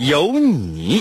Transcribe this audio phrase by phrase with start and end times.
[0.00, 0.98] 有你。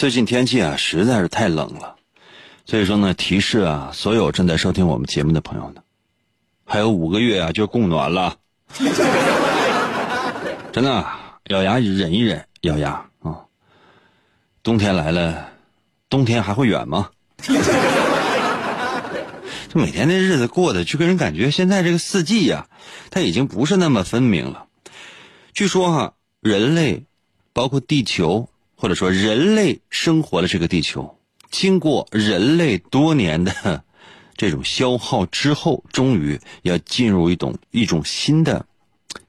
[0.00, 1.96] 最近天气啊实在是太冷了，
[2.64, 5.82] 所以说呢，提示啊，所有正在收听我们节目的朋友呢，
[6.64, 8.34] 还有五个月啊就供暖了，
[10.72, 11.06] 真的，
[11.48, 13.44] 咬牙忍一忍，咬牙啊！
[14.62, 15.50] 冬天来了，
[16.08, 17.10] 冬天还会远吗？
[17.36, 17.52] 这
[19.74, 22.68] 每天的日子过的，就给人感觉现在这个四季呀，
[23.10, 24.64] 它已经不是那么分明了。
[25.52, 27.04] 据说哈，人类，
[27.52, 28.48] 包括地球。
[28.80, 31.18] 或者说，人类生活的这个地球，
[31.50, 33.84] 经过人类多年的
[34.38, 38.64] 这种消耗之后，终于要进入一种一种新的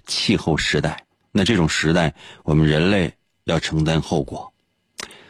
[0.06, 1.06] 气候时代。
[1.34, 3.14] 那这种时代，我们人类
[3.44, 4.54] 要承担后果。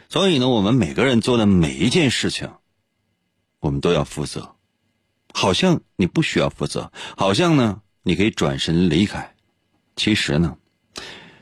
[0.08, 2.48] 所以呢，我们每个人做的每一件事情，
[3.58, 4.54] 我们都要负责。
[5.34, 9.34] 好像你不需要负责，好像呢你可以转身离开。
[9.96, 10.56] 其实呢，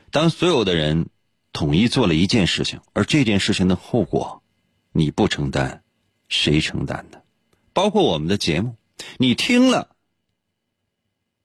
[0.09, 1.05] 当所有的人。
[1.53, 4.41] 统一做了一件事情，而这件事情的后果，
[4.91, 5.81] 你不承担，
[6.29, 7.21] 谁承担呢？
[7.73, 8.75] 包括我们的节目，
[9.17, 9.95] 你听了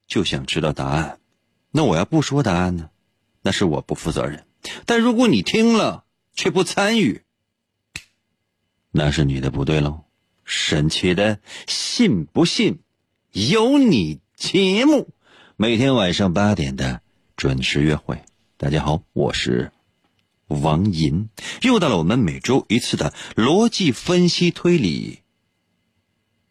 [0.06, 1.20] 就想知道答案，
[1.70, 2.90] 那我要不说答案呢？
[3.42, 4.46] 那是我不负责任。
[4.84, 7.22] 但如果你听了却不参与，
[8.90, 10.04] 那是你的不对喽。
[10.44, 12.80] 神奇的，信不信？
[13.32, 15.08] 有你节目，
[15.56, 17.02] 每天晚上八点的
[17.36, 18.22] 准时约会。
[18.56, 19.70] 大家好，我是。
[20.48, 21.28] 王银，
[21.62, 25.20] 又到了我们每周一次的逻辑分析推理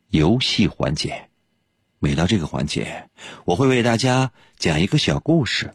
[0.10, 1.30] 游戏环节。
[2.00, 3.10] 每到这个环节，
[3.46, 5.74] 我会为大家讲一个小故事，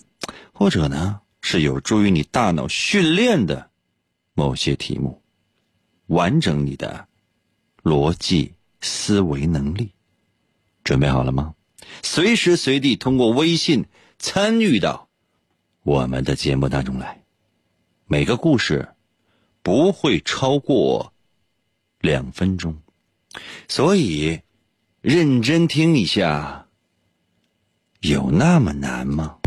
[0.52, 3.70] 或者呢是有助于你大脑训练的
[4.34, 5.22] 某些题目，
[6.06, 7.08] 完整你的
[7.82, 9.92] 逻辑思维能力。
[10.84, 11.54] 准备好了吗？
[12.02, 13.86] 随时随地通过微信
[14.18, 15.08] 参与到
[15.82, 17.24] 我们的节目当中来。
[18.12, 18.88] 每个故事
[19.62, 21.12] 不会超过
[22.00, 22.76] 两分钟，
[23.68, 24.40] 所以
[25.00, 26.66] 认真听一下，
[28.00, 29.38] 有那么难吗？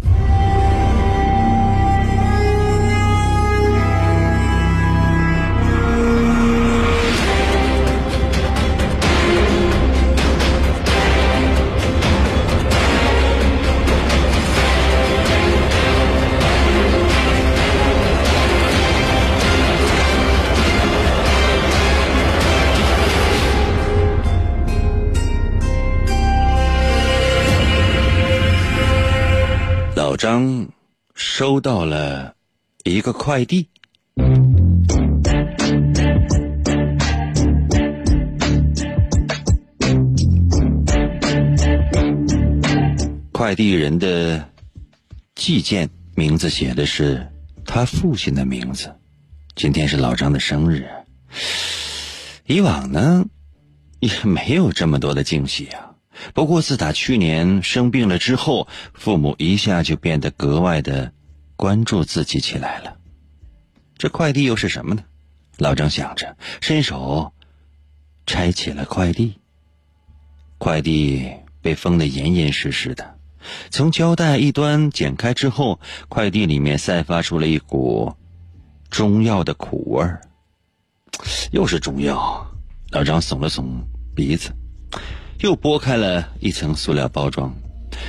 [30.24, 30.70] 张
[31.14, 32.34] 收到了
[32.86, 33.68] 一个快递，
[43.34, 44.50] 快递人的
[45.36, 47.28] 寄件名字写的是
[47.66, 48.96] 他父亲的名字。
[49.58, 50.88] 今天是老张的生日，
[52.46, 53.26] 以往呢
[54.00, 55.93] 也没有这么多的惊喜啊。
[56.34, 61.12] 不过自打去年生病了之后，父母一下就变得格外的
[61.56, 62.98] 关注自己起来了。
[63.98, 65.04] 这快递又是什么呢？
[65.58, 67.34] 老张想着，伸手
[68.26, 69.40] 拆起了快递。
[70.58, 71.32] 快递
[71.62, 73.18] 被封得严严实实的，
[73.70, 75.80] 从胶带一端剪开之后，
[76.10, 78.16] 快递里面散发出了一股
[78.90, 80.22] 中药的苦味儿。
[81.52, 82.48] 又是中药，
[82.92, 83.66] 老张耸了耸
[84.16, 84.52] 鼻子。
[85.44, 87.54] 又剥开了一层塑料包装，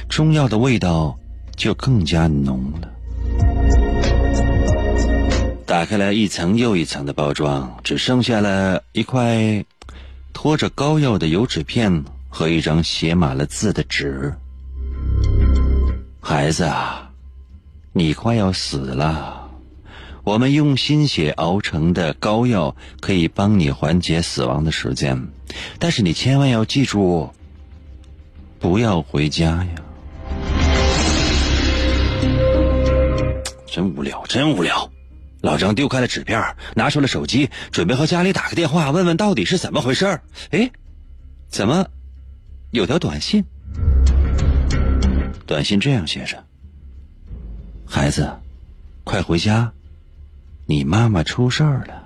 [0.09, 1.19] 中药的味道
[1.57, 2.89] 就更加浓了。
[5.67, 9.65] 打开了一层又一层的包装，只剩下了一块
[10.33, 14.33] 拖着膏药的油纸片和一张写满了字的纸。
[16.21, 17.11] 孩子啊，
[17.93, 19.44] 你快要死了。
[20.25, 25.29] 我们用心血熬成的膏药可以帮你缓解死亡的时间，
[25.79, 27.31] 但是你千万要记住，
[28.59, 29.69] 不要回家呀！
[33.67, 34.91] 真无聊，真无聊。
[35.43, 40.23] 老张丢开了纸片，拿出了手机，准备和家里打个电话，问问到底是怎么回事儿。
[40.53, 40.71] 哎，
[41.51, 41.87] 怎么
[42.71, 43.45] 有条短信？
[45.45, 46.43] 短信这样写着
[47.85, 48.33] ：“孩子，
[49.05, 49.71] 快回家。”
[50.67, 52.03] 你妈妈出事儿了。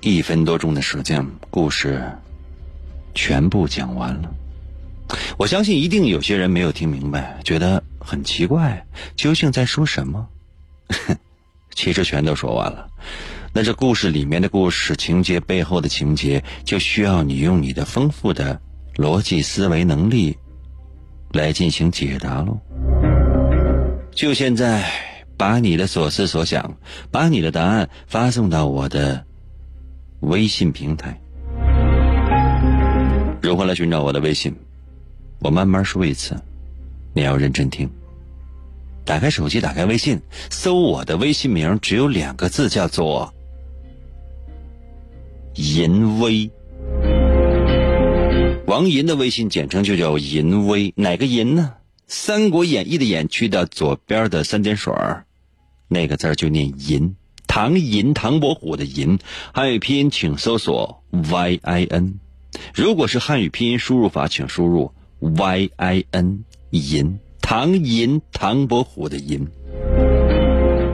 [0.00, 2.02] 一分多钟的时间，故事
[3.14, 4.34] 全部讲完了。
[5.38, 10.26] 我相信一定有些人没有听明白，觉得很奇怪，究竟在说什么？
[11.76, 12.88] 其实全都说完了。
[13.52, 18.60] 那这故事里面的故事情节背后的情节，就需要你用你的丰富的。
[18.96, 20.36] 逻辑思维能力
[21.32, 22.58] 来进行解答喽。
[24.12, 24.88] 就现在，
[25.36, 26.76] 把你的所思所想，
[27.10, 29.24] 把你的答案发送到我的
[30.20, 31.20] 微信平台。
[33.42, 34.54] 如何来寻找我的微信？
[35.40, 36.34] 我慢慢说一次，
[37.12, 37.90] 你要认真听。
[39.04, 40.18] 打开手机，打开微信，
[40.48, 43.34] 搜我的微信名，只有两个字，叫做
[45.56, 46.48] “淫威”。
[48.74, 51.74] 王银的微信简称就叫银威，哪个银呢？
[52.08, 54.92] 《三国演义》的演去掉左边的三点水
[55.86, 57.14] 那个字就念银。
[57.46, 59.20] 唐银，唐伯虎的银，
[59.52, 62.18] 汉语拼音请搜索 y i n。
[62.74, 67.20] 如果是汉语拼音输入法，请输入 y i n 银。
[67.40, 69.46] 唐银，唐伯虎的银。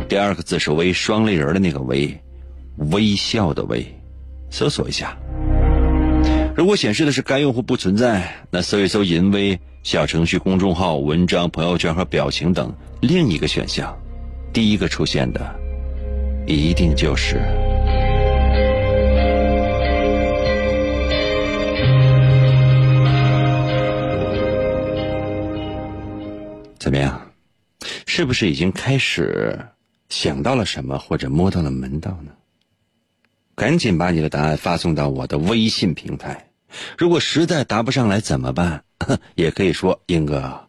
[0.07, 2.21] 第二个字是微，双立人的那个微，
[2.77, 3.87] 微笑的微。
[4.51, 5.17] 搜索一下。
[6.61, 12.71] 如果显示的是该用户不存在，那搜一搜“淫威”小程序、公众号、文章、朋友圈和表情等
[13.01, 13.97] 另一个选项，
[14.53, 15.59] 第一个出现的
[16.47, 17.41] 一定就是
[26.79, 27.19] 怎么样？
[28.05, 29.59] 是不是已经开始
[30.11, 32.33] 想到了什么，或者摸到了门道呢？
[33.55, 36.49] 赶紧把你的答案发送到我的微信平台。
[36.97, 38.85] 如果实在答不上来怎么办？
[39.35, 40.69] 也可以说，英哥，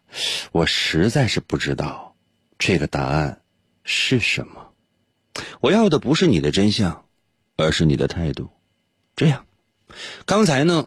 [0.52, 2.16] 我实在是不知道
[2.58, 3.42] 这个答案
[3.84, 4.72] 是什么。
[5.60, 7.04] 我要的不是你的真相，
[7.56, 8.50] 而是你的态度。
[9.14, 9.46] 这样，
[10.24, 10.86] 刚才呢，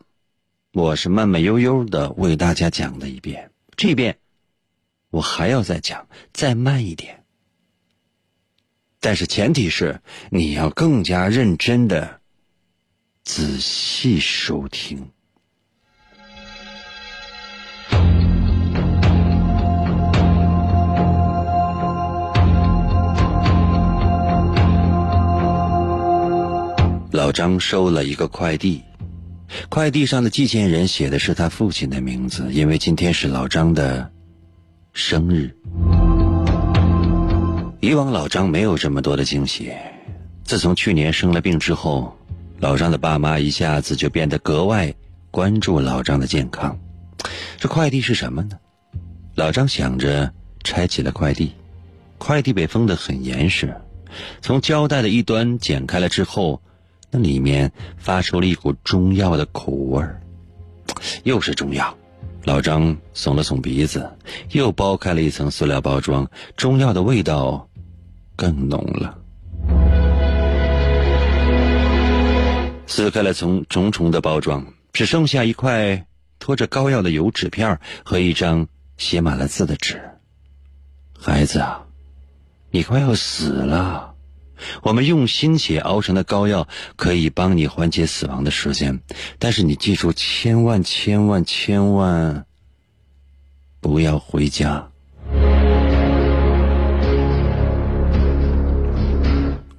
[0.74, 4.18] 我是慢慢悠悠的为大家讲了一遍，这遍
[5.12, 7.24] 我还要再讲，再慢一点。
[9.00, 10.02] 但是前提是
[10.32, 12.22] 你要更加认真的。
[13.26, 15.10] 仔细收听。
[27.12, 28.84] 老张收了一个快递，
[29.70, 34.12] 快递上的寄件人写的是他父亲的名字，因为今天是老张的
[34.94, 35.58] 生日。
[37.82, 39.74] 以往老张没有这么多的惊喜，
[40.44, 42.16] 自从去年生了病之后。
[42.60, 44.94] 老张的爸妈一下子就变得格外
[45.30, 46.78] 关注老张的健康。
[47.58, 48.58] 这快递是什么呢？
[49.36, 50.32] 老张想着
[50.64, 51.52] 拆起了快递，
[52.18, 53.76] 快递被封得很严实。
[54.42, 56.62] 从胶带的一端剪开了之后，
[57.12, 60.22] 那里面发出了一股中药的苦味儿，
[61.24, 61.96] 又是中药。
[62.46, 64.10] 老张耸了耸鼻子，
[64.52, 67.68] 又剥开了一层塑料包装，中药的味道
[68.36, 69.18] 更浓了。
[72.96, 76.08] 撕开了从重重的包装，只剩下一块
[76.40, 80.02] 拖着膏药的油纸片和一张写满了字的纸。
[81.20, 81.84] 孩子啊，
[82.72, 84.16] 你快要死了。
[84.82, 89.02] 我们用心血熬成的膏药可以帮你缓解死亡的时间，
[89.40, 92.46] 但是你记住，千万千万千万
[93.82, 94.90] 不要回家。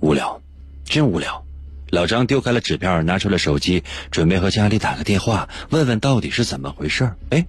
[0.01, 0.39] 无聊，
[0.85, 1.46] 真无聊。
[1.91, 7.47] 老张丢开了纸片，拿出了手机，准备和家里打个电话，问问到底是怎么回事哎，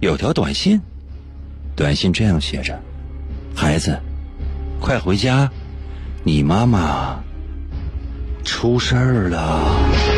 [0.00, 0.80] 有条短信，
[1.76, 2.80] 短信这样写着
[3.54, 4.00] ：“孩子，
[4.80, 5.50] 快回家，
[6.24, 7.22] 你妈妈
[8.44, 10.11] 出事儿了。”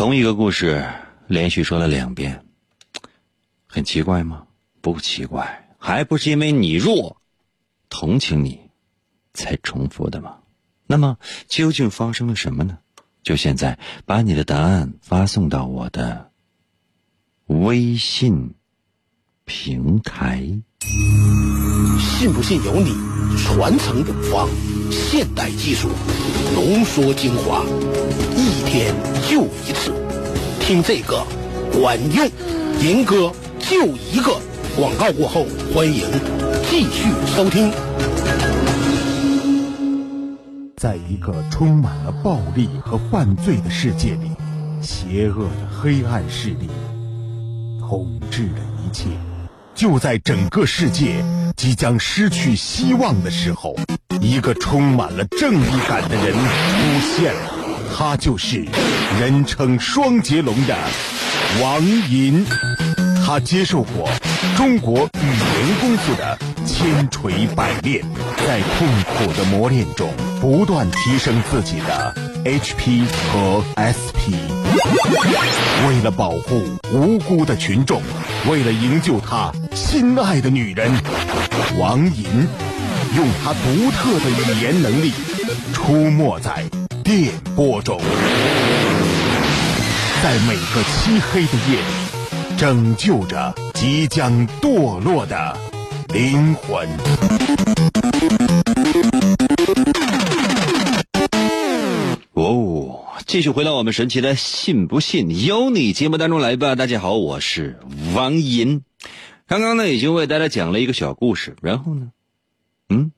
[0.00, 0.88] 同一个故事
[1.26, 2.46] 连续说了两遍，
[3.66, 4.46] 很奇怪吗？
[4.80, 7.20] 不奇怪，还不是因为你弱，
[7.90, 8.70] 同情你，
[9.34, 10.38] 才重复的吗？
[10.86, 12.78] 那么究竟发生了什么呢？
[13.22, 16.30] 就现在把你的答案发送到我的
[17.44, 18.54] 微信
[19.52, 20.40] 平台。
[21.98, 22.94] 信不信由你，
[23.36, 24.48] 传承永芳，
[24.92, 25.88] 现代技术
[26.54, 27.64] 浓缩精华，
[28.36, 28.94] 一天
[29.28, 29.92] 就一次，
[30.60, 31.26] 听这个
[31.72, 32.30] 管用，
[32.80, 34.40] 赢哥就一个。
[34.76, 36.04] 广告过后，欢迎
[36.70, 37.72] 继续收听。
[40.76, 44.30] 在一个充满了暴力和犯罪的世界里，
[44.80, 46.68] 邪恶的黑暗势力
[47.80, 49.06] 统治了一切。
[49.74, 51.24] 就在整个世界
[51.56, 53.76] 即将失去希望的时候，
[54.20, 57.52] 一个充满了正义感的人出现了，
[57.96, 58.66] 他就是
[59.18, 60.76] 人称双截龙的
[61.62, 62.44] 王银。
[63.24, 64.10] 他接受过
[64.56, 65.32] 中国语
[65.80, 68.04] 功夫的千锤百炼，
[68.46, 70.10] 在痛苦的磨练中
[70.40, 74.32] 不断提升自己的 HP 和 SP。
[75.86, 76.62] 为了保护
[76.92, 78.00] 无辜的群众，
[78.48, 80.90] 为了营救他心爱的女人，
[81.78, 82.24] 王银
[83.16, 85.12] 用他独特的语言能力
[85.72, 86.64] 出没在
[87.04, 88.00] 电波中，
[90.22, 91.99] 在每个漆黑的夜里。
[92.60, 95.56] 拯救着即将堕落的
[96.12, 96.86] 灵魂。
[102.34, 106.74] 哦，继续回到我们神奇的“信不信由你”节目当中来吧。
[106.74, 107.78] 大家好，我是
[108.14, 108.82] 王银。
[109.46, 112.10] 刚刚呢，已经为大家讲了一个小故事，然后呢，
[112.90, 113.10] 嗯。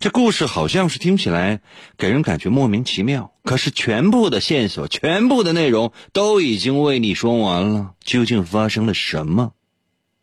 [0.00, 1.60] 这故事好像是听起来
[1.98, 7.92] 给人感觉莫名其妙，可是全部的线索、全部的内容都已经为你说完了。
[8.02, 9.52] 究竟发生了什么？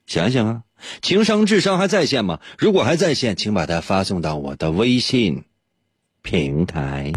[0.07, 0.61] 想想啊，
[1.03, 2.39] 情商、智商还在线吗？
[2.57, 5.43] 如果还在线，请把它发送到我的微信
[6.23, 7.13] 平台。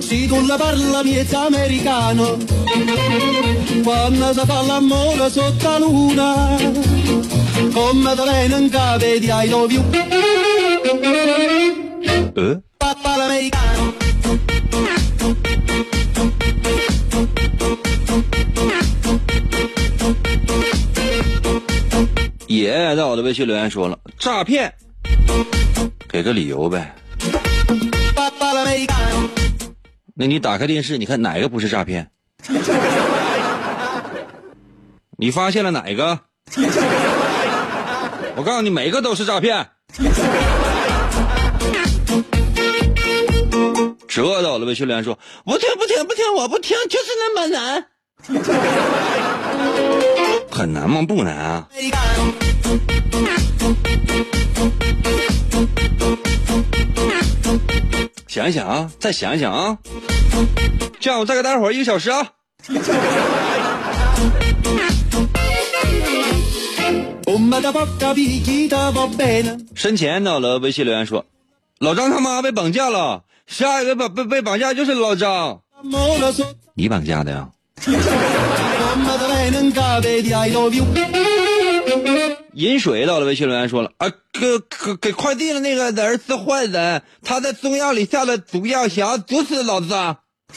[0.00, 2.36] Si tu la parla miezza americano,
[3.82, 6.56] quando si fa l'amore sotto la luna,
[7.72, 9.82] come te viene in capo di I love you.
[12.34, 12.60] Eh?
[12.76, 13.94] Papà l'americano.
[22.46, 24.72] 爷在我的微信留言说了诈骗，
[26.16, 26.94] 给个理由呗。
[30.14, 32.10] 那你打开电视，你看哪个不是诈骗？
[35.18, 36.18] 你发现了哪个？
[38.34, 39.68] 我告诉你，每个都是诈骗。
[44.08, 47.86] 折到了呗，训练说不听不听不听，我不听，就是那么难。
[50.50, 51.02] 很难吗？
[51.06, 51.68] 不难啊。
[58.36, 59.78] 想一想啊，再想一想啊，
[61.00, 62.32] 这样我再给大家伙一个小时啊。
[69.74, 71.24] 身前到了微信留言说，
[71.78, 75.62] 老张他妈被绑架了，下一个被被被绑架就是老张，
[76.74, 77.48] 你绑架的呀？
[82.56, 89.94] 饮水到了，微信留言说了啊，给给给快递的那个人是坏人，他在中药里下了毒药，想要毒死老子。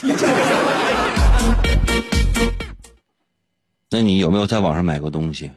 [3.90, 5.50] 那你有没有在网上买过东西？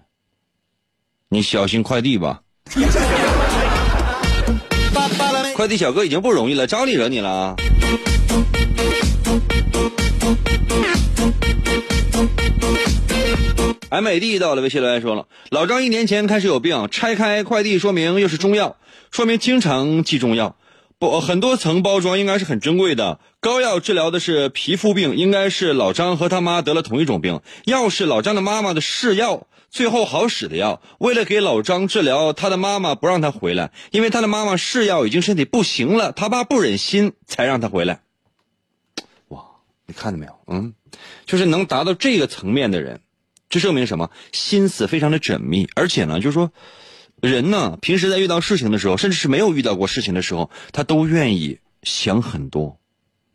[1.30, 2.42] 你小心快递吧。
[5.56, 7.30] 快递小哥已经不容易了，招你惹你了？
[7.30, 7.56] 啊
[14.02, 18.78] 美帝到了，微信留言说了：“老张一年前开始有病，拆开快递说明又是中药，
[19.12, 20.56] 说明经常寄中药，
[20.98, 23.20] 不很多层包装应该是很珍贵的。
[23.40, 27.42] 膏药治疗的是皮肤病，应该是老张和他妈得了同一种病。
[27.66, 30.82] 药是老张的妈妈的试药，最后好使的药。
[30.98, 38.00] 为了给老张治疗，他的妈妈不让他回来，因为他的妈妈试药已经身体不行了，他爸不忍心才让他回来。
[39.28, 39.44] 哇，
[39.86, 40.40] 你看到没有？
[40.48, 40.74] 嗯，
[41.26, 43.02] 就是能达到这个层面的人。”
[43.54, 44.10] 这证明什么？
[44.32, 46.52] 心思非常的缜密，而且呢，就是说，
[47.22, 52.80] 人呢，平时在遇到事情的时候，甚至是没有遇到过事情的时候，他都愿意想很多，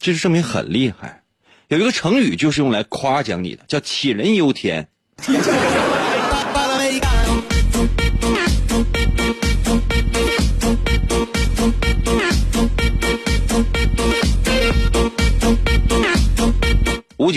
[0.01, 1.23] 这就证明很厉害。
[1.69, 4.89] 有一个成语就是用来夸奖你的，叫杞人忧天。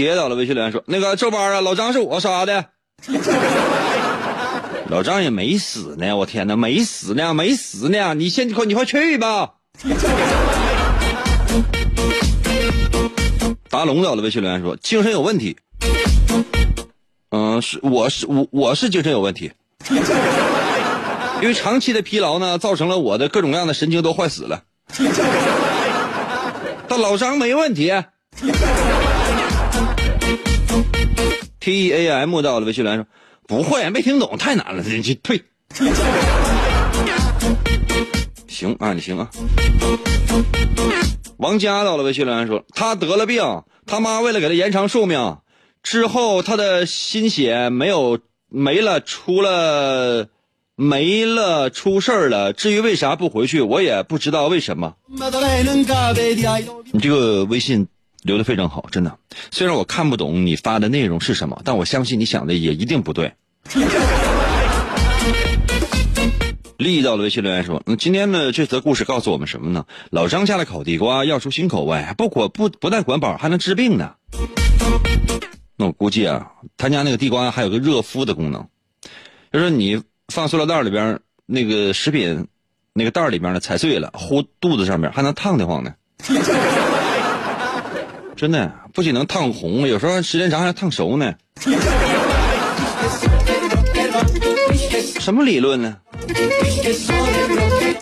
[0.02, 2.66] 杰到了微信留言说：“那个这班啊，老张是我杀的。
[4.90, 8.14] ”老张也没死呢，我天哪，没死呢，没死呢！
[8.16, 9.52] 你先快，你快去吧。
[13.70, 15.58] 达龙到了微信留言说：“精神有问题。”
[17.30, 19.52] 嗯，是我是我我是精神有问题，
[21.42, 24.64] 因为长期的疲劳呢，造成了我的各种各样的神经都坏死了。
[26.90, 27.94] 但老张没问题。
[31.62, 33.08] T A M 到了微信留言说。
[33.48, 35.44] 不会，没听懂，太难了，你去退。
[38.48, 39.30] 行啊，你行啊。
[41.38, 45.38] 王佳到了微信留言说，他得了病，他妈为了给他延长寿命，
[45.84, 50.30] 之后他的心血没有没了，出了
[50.76, 52.54] 没了，出事儿了。
[52.54, 54.96] 至于为啥不回去，我也不知道为什么。
[55.08, 55.20] 你
[57.00, 57.88] 这个微信。
[58.22, 59.18] 留的非常好，真的。
[59.52, 63.34] 虽然我看不懂你发的内容是什么，但我相信你想的也一定不对。
[66.78, 69.86] 利益到了微信留言说：“嗯，今天的这则故事告诉我们什么呢？
[70.10, 74.16] 老张家的烤地瓜要出新口味，不管不不但管饱，还能治病呢。
[75.78, 78.68] 那我估计啊，他家那个地瓜还有个热敷的功能，
[79.54, 80.02] 就是你
[80.34, 82.48] 放塑料袋里边那个食品，
[82.94, 85.94] 那个袋里边呢踩碎了，糊肚子上面还能烫得慌呢。”
[88.42, 91.36] 真的，不仅能烫红，有时候时间长还烫熟呢。
[95.20, 95.98] 什么理论呢？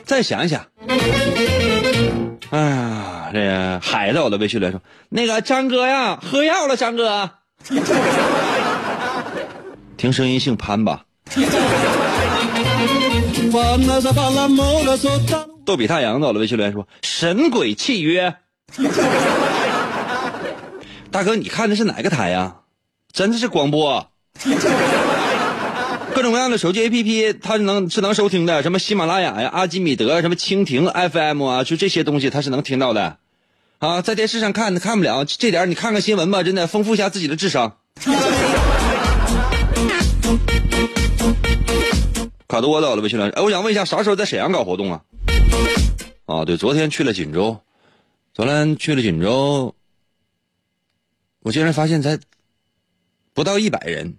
[0.06, 0.66] 再想一想。
[2.52, 7.32] 哎呀，这个海子，我的微信来说，那个张哥呀，喝药了，张哥。
[9.98, 11.04] 听声音姓潘吧。
[15.66, 18.34] 逗比太阳到了，微信来说：“神鬼契约。”
[21.12, 22.58] 大哥，你看的是哪个台呀？
[23.12, 24.12] 真的是广播，
[26.14, 33.18] 各种各样的手机 APP，它能是能收听的，什么喜马拉雅呀、阿基米德、什么蜻蜓 FM 啊，就这些东西它是能听到的。
[33.80, 37.78] 啊，在电视上看看不了，这点你看看新闻吧，真的丰富一下自己的智商。
[42.48, 45.02] 卡多到了，微信来，哎，我想问一下，啥时候在沈阳搞活动啊？
[46.26, 47.62] 啊，对，昨天去了锦州，
[48.34, 49.74] 昨天去了锦州。
[51.42, 52.20] 我竟然发现才
[53.34, 54.14] 不到一百人，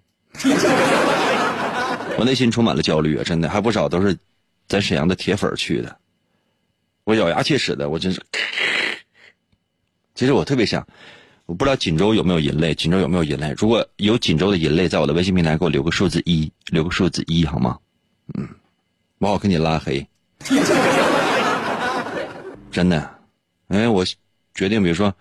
[2.17, 3.23] 我内心充满了焦虑啊！
[3.23, 4.17] 真的，还不少都是
[4.67, 5.95] 咱沈阳的铁粉去的。
[7.03, 8.19] 我咬牙切齿的，我真是。
[10.15, 10.83] 其实我特别想，
[11.45, 13.53] 我不知道锦州有没有银类，锦州有没有银类？
[13.55, 17.77] 如果有锦州的银类，在我的微信平台给我留个数字一，留个数字一好吗？
[18.33, 18.47] 嗯，
[19.19, 20.07] 我好给你拉黑。
[22.71, 23.15] 真的，
[23.69, 24.03] 因为我
[24.55, 25.13] 决定，比如说。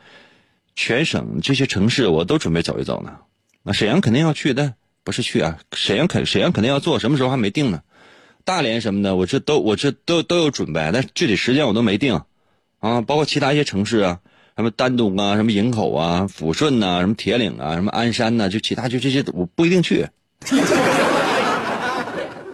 [0.76, 3.16] 全省这些城市我都准备走一走呢，
[3.62, 7.82] 那沈阳肯定要去但，不是去啊，沈阳肯沈阳肯定要做，什么时候还没定呢？
[8.44, 12.22] 大连什么的，我这都我这都都有准备，但具体时间我都没定，
[12.78, 14.20] 啊，包括其他一些城市啊，
[14.56, 20.06] 什么丹东啊，什么营口啊，抚顺呐，什么铁岭啊，什么鞍山呐，就其他就这些我不一定去。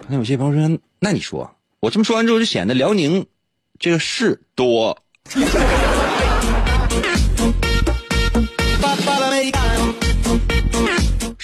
[0.09, 1.50] 那有些朋友说，那你说
[1.81, 3.26] 我这么说完之后，就显得辽宁
[3.79, 5.02] 这个事多。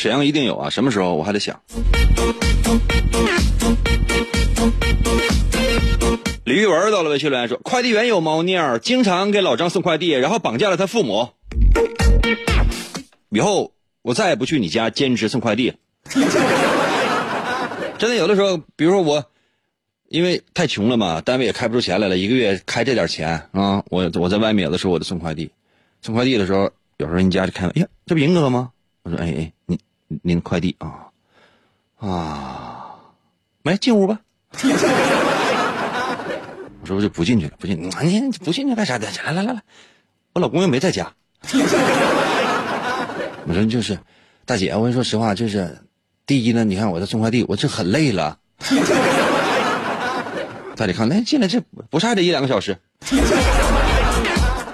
[0.02, 1.60] 沈阳一定有啊，什么时候我还得想。
[6.42, 11.28] 李玉文到了微信留言说：“快递员有猫腻儿，经常给老张送快递，然后绑架了他父母。
[13.30, 15.74] 以后我再也不去你家兼职送快递。
[17.96, 19.24] 真的，有的时候，比如说我，
[20.08, 25.52] 因为太穷了嘛，单位也开不出钱来了，一个月开这点钱啊，我我在外面有的时候我得送快递，
[26.00, 28.72] 送快递的时候，有时候人家就看，哎呀，这不银哥吗？
[29.04, 29.78] 我说，哎哎，你。”
[30.22, 31.06] 您快递啊
[31.98, 32.96] 啊，
[33.62, 34.18] 来进屋吧。
[36.82, 37.80] 我说我就不进去了，不进。
[37.80, 37.88] 你
[38.44, 39.08] 不进去干啥的？
[39.24, 39.62] 来来来来，
[40.32, 41.12] 我老公又没在家。
[43.46, 43.98] 我说就是，
[44.44, 45.78] 大姐，我跟你说实话，就是
[46.26, 48.38] 第一呢，你看我在送快递，我这很累了。
[50.74, 52.76] 大姐看，那进来这不差这一两个小时。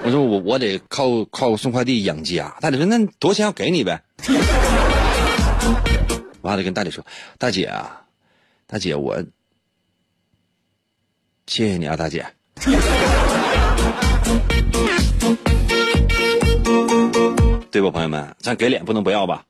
[0.03, 2.55] 我说我我得靠靠送快递养家。
[2.61, 4.03] 大姐说那多少钱我给你呗。
[6.49, 7.05] 妈的跟大姐说，
[7.37, 8.01] 大姐啊，
[8.67, 9.15] 大姐我，
[11.47, 12.25] 谢谢你啊，大姐。
[17.71, 19.45] 对吧，朋友们，咱给脸不能不要吧？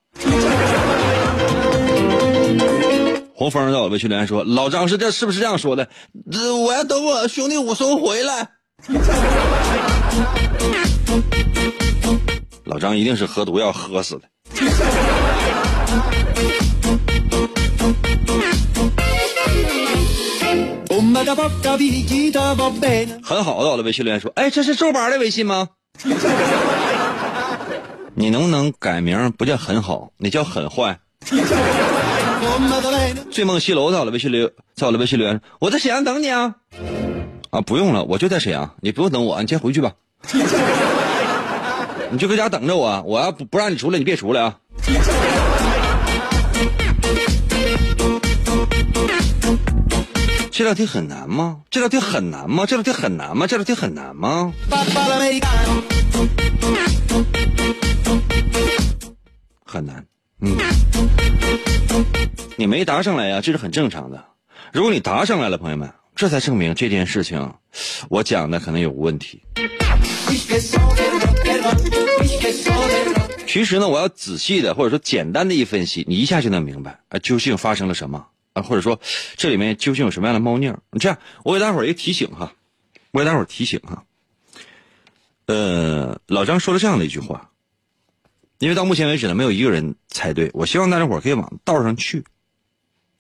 [3.33, 5.89] 红枫在我微信留言说，老张是这是不是这样说的？
[6.65, 8.49] 我要等我兄弟武松回来。
[12.65, 14.29] 老张一定是喝毒药喝死的。
[23.23, 25.69] 很好的，我的微信留言说：“哎，这是周八的微信吗？”
[28.15, 29.31] 你能不能改名？
[29.33, 30.99] 不叫很好，你叫很坏。
[33.31, 36.55] 醉梦西楼我的微信留，在我的微信留言，我在沈阳等你啊。
[37.51, 39.93] 啊，不用了，我就在沈阳，你不用等我，你先回去吧。
[42.11, 44.59] 你就搁家等着我，我要不不让你出来，你别出来啊。
[50.59, 51.61] 这道题很难吗？
[51.71, 52.67] 这道题很难吗？
[52.67, 53.47] 这道题很难吗？
[53.47, 54.53] 这道题很难吗？
[59.65, 60.05] 很难，
[60.41, 60.57] 嗯，
[62.57, 64.25] 你没答上来呀，这是很正常的。
[64.73, 67.55] 如果你答上来了，朋友们，这才证明这件事情
[68.11, 69.45] 我讲的可能有问题。
[73.47, 78.27] 其实呢，我要仔细的或者说简单的一分析，你一下就能明白啊，究竟发生了什么。
[78.53, 79.01] 啊或者说，
[79.37, 80.81] 这里面究竟有什么样的猫腻儿？
[80.99, 82.55] 这样，我给大伙儿一个提醒哈，
[83.13, 84.05] 我给大伙儿提醒哈。
[85.47, 87.51] 呃，老张说了这样的一句话，
[88.59, 90.51] 因为到目前为止呢，没有一个人猜对。
[90.53, 92.25] 我希望大家伙儿可以往道上去。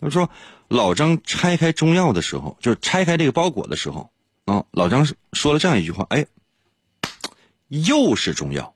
[0.01, 0.31] 他说，
[0.69, 4.11] 老张拆开中药的时候，就是拆开这个包裹的时候
[4.45, 6.27] 啊，老张说了这样一句话，哎，
[7.69, 8.75] 又是中药，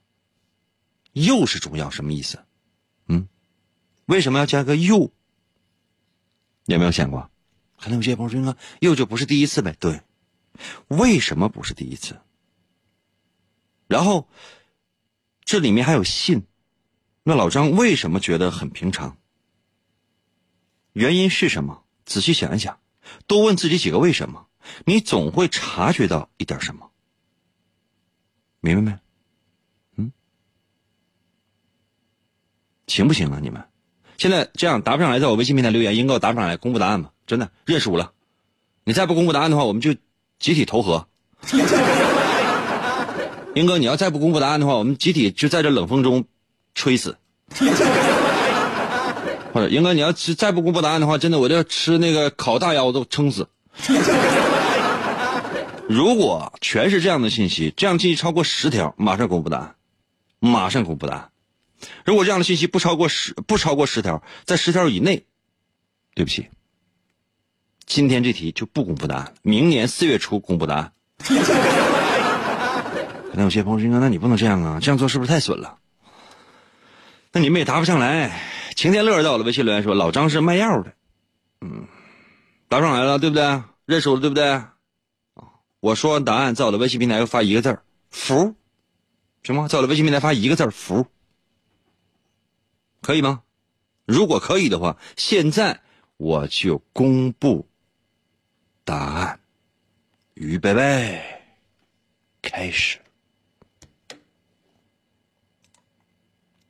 [1.11, 2.39] 又是中药，什么意思？
[3.07, 3.27] 嗯，
[4.05, 5.11] 为什么要加个又？
[6.65, 7.29] 有没有想过？
[7.77, 10.01] 可能有些朋友说：“又就不是第一次呗？”对，
[10.87, 12.21] 为什么不是第一次？
[13.87, 14.29] 然后
[15.43, 16.47] 这里面还有信，
[17.23, 19.17] 那老张为什么觉得很平常？
[20.93, 21.83] 原因是什么？
[22.05, 22.79] 仔细想一想，
[23.27, 24.47] 多问自己几个为什么，
[24.85, 26.89] 你总会察觉到一点什么。
[28.61, 28.99] 明白没？
[29.97, 30.11] 嗯，
[32.87, 33.39] 行不行啊？
[33.41, 33.61] 你们？
[34.23, 37.09] 现在这样答不上来，在我微信平台留言，英哥答不上来，公布答案吧。
[37.27, 38.13] 真的认输了。
[38.85, 39.93] 你再不公布答案的话，我们就
[40.39, 41.05] 集体投河。
[43.53, 46.23] 英哥，你要再不公布答案的话，我们集体就在这冷风中
[46.73, 47.17] 吹死。
[49.51, 53.45] 或者，英哥，你要是再不公布答案的话，真的我就要吃那个烤大腰子撑死。
[55.89, 59.75] 如果全是这样的信息，这样信息超过十条，马上公布答案，
[60.39, 61.27] 马上公布答案。
[62.05, 65.25] 如果这样的信息不超过十不超过十条，在十条以内，
[66.15, 66.47] 对不起，
[67.85, 70.93] 今天这题就不公布答案，明年四月初公布答案。
[73.31, 75.79] 可能有些朋友说：“那你不能这样啊，这样做是不是太损了？”
[77.33, 78.39] 那你们也答不上来。
[78.75, 80.93] 晴天乐到了微信留言说：“老张是卖药的。”
[81.61, 81.87] 嗯，
[82.69, 83.63] 答上来了，对不对？
[83.85, 84.61] 认输了，对不对？
[85.79, 88.55] 我说完答案，在我的微信平台又发一个字儿“服”，
[89.41, 89.67] 行吗？
[89.67, 91.07] 在我的微信平台发一个字儿“服”。
[93.03, 93.43] 可以吗？
[94.05, 95.81] 如果可以的话，现在
[96.17, 97.67] 我就公布
[98.83, 99.39] 答案。
[100.33, 101.21] 预备备，
[102.41, 102.97] 开始，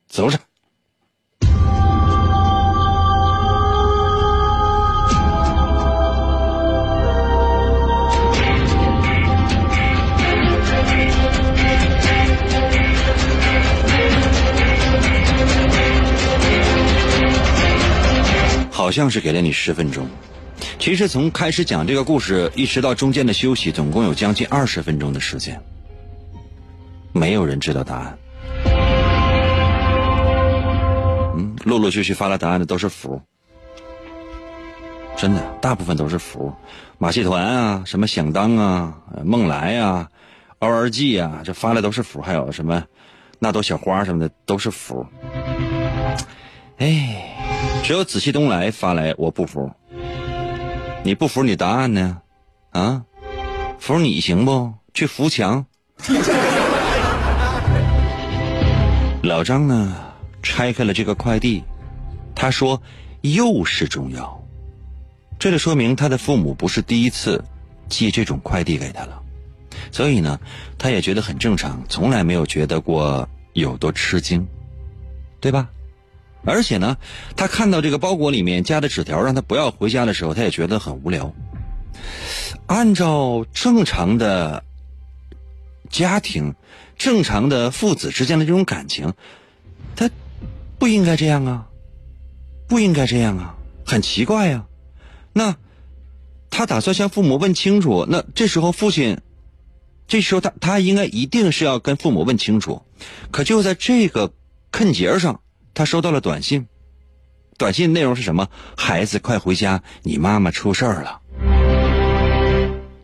[0.08, 0.38] 走着。
[18.84, 20.06] 好像是给了你十分钟，
[20.78, 25.58] 其实从开始讲这个故事一直到中间的休息，总共有将近二十分钟的时间。
[27.14, 28.18] 没有人知道答案。
[31.38, 33.22] 嗯，陆陆续续发了答案的都是符，
[35.16, 36.54] 真的，大部分都是福。
[36.98, 40.10] 马戏团啊，什么响当啊，梦来啊
[40.60, 42.84] ，O.R.G 啊，这发的都是符，还有什么
[43.40, 45.08] 那朵小花什么的都是符。
[46.80, 47.30] 哎。
[47.84, 49.70] 只有紫气东来发来，我不服。
[51.04, 52.22] 你不服你答案呢？
[52.72, 53.04] 啊，
[53.78, 54.74] 服你行不？
[54.94, 55.66] 去扶墙。
[59.22, 59.98] 老张呢？
[60.42, 61.62] 拆开了这个快递，
[62.34, 62.82] 他说
[63.20, 64.42] 又是中药，
[65.38, 67.44] 这就说明他的父母不是第一次
[67.90, 69.22] 寄这种快递给他了，
[69.92, 70.40] 所以呢，
[70.78, 74.48] 他也觉得很正常，从来没有觉得过有多吃惊，
[75.42, 75.70] 对吧？
[76.46, 76.98] 而且呢，
[77.36, 81.34] 他看到这个包裹里面夹的纸条，让他不要回家的时候，他也觉得很无聊。
[82.66, 84.64] 按照正常的
[85.90, 86.56] 家庭、
[86.98, 89.14] 正常的父子之间的这种感情，
[89.96, 90.10] 他
[90.78, 91.68] 不应该这样啊，
[92.68, 94.66] 不应该这样啊，很奇怪呀。
[95.32, 95.56] 那
[96.50, 98.06] 他打算向父母问清楚。
[98.08, 99.20] 那这时候父亲，
[100.08, 102.82] 这时候他他应该一定是要跟父母问清楚，
[103.32, 104.34] 可就在这个
[104.72, 105.42] 坎节上，
[105.74, 106.68] 他收到了短信。
[107.58, 108.50] 短信内容是什么？
[108.76, 111.22] 孩子快回家，你妈妈出事儿了。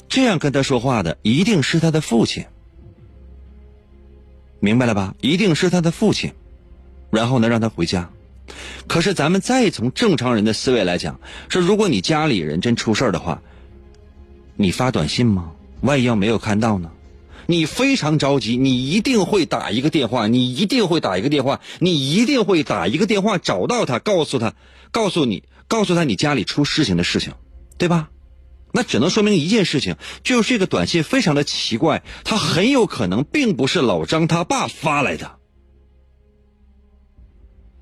[0.07, 2.43] 这样跟他说话的一定是他的父亲，
[4.59, 5.13] 明白了吧？
[5.21, 6.33] 一定是他的父亲，
[7.11, 8.09] 然后呢让他回家。
[8.87, 13.39] 可是咱们再从正常人的思维来讲，说如果你家里人真出事儿的话，
[14.55, 15.51] 你发短信吗？
[15.81, 16.89] 万一要没有看到呢？
[17.49, 24.53] 你非常着急，你一定会打一个电话，你一定会打一个电话，你一定会打一个电话找到他，告诉他，
[24.91, 27.33] 告诉你，告诉他你家里出事情的事情，
[27.79, 28.11] 对吧？
[28.71, 35.37] 那只能说明一件事情，就是这个短信非常的奇怪，他很有可能并不是老张他爸发来的。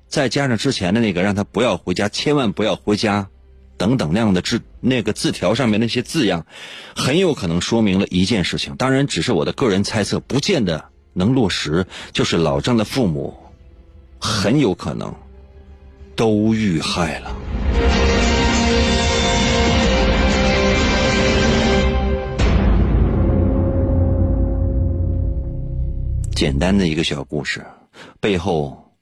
[0.08, 3.28] 再加上之前的那个让他不要回家，千万不要回家，
[3.78, 6.44] 等等那样的字那个字条上面那些字样，
[6.94, 8.76] 很有可能说明了一件事情。
[8.76, 11.86] 当然，只是我的个人猜测，不见得能落实。
[12.12, 13.34] 就是老张的父母，
[14.20, 15.14] 很有可能
[16.16, 17.34] 都遇害了。
[26.34, 27.64] 简单的一个小故事，
[28.20, 28.92] 背后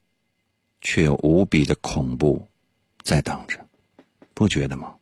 [0.80, 2.46] 却有无比的恐怖
[3.02, 3.65] 在等着，
[4.36, 4.94] 不觉得吗？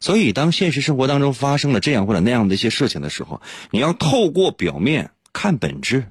[0.00, 6.06] 所以，当现实生活当中发生了这样或者那样的一些事情的时候，你要透过表面看本质。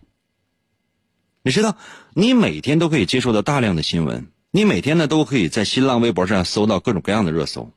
[1.41, 1.77] 你知道，
[2.13, 7.71] 你每天都可以接触到大量的新闻，你每天呢都可以在新浪微博上搜到各种各样的热搜，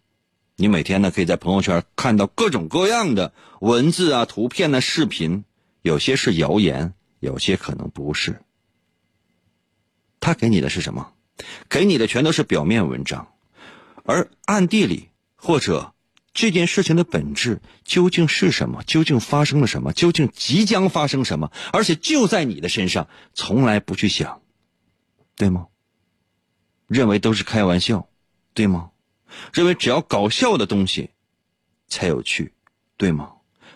[0.56, 5.44] 你每天呢可以在朋友圈看到各种各样的文字啊、图片呢、视频，
[5.80, 6.92] 有些是谣言。
[7.18, 8.42] 有些可能不是，
[10.20, 11.14] 他给你的是什么？
[11.68, 13.32] 给你的全都是表面文章，
[14.06, 15.92] 而暗地里或者
[16.32, 18.82] 这件事情的本质究竟是什么？
[18.84, 19.92] 究竟发生了什么？
[19.92, 21.50] 究竟即将发生什么？
[21.72, 24.42] 而且就在你的身上，从来不去想，
[25.34, 25.66] 对吗？
[26.86, 28.08] 认为都是开玩笑，
[28.54, 28.90] 对吗？
[29.52, 31.10] 认为只要搞笑的东西
[31.88, 32.54] 才有趣，
[32.96, 33.32] 对吗？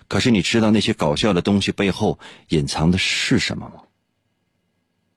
[0.07, 3.83] 可是你知道那些搞笑的东西背后隐藏的是什么吗？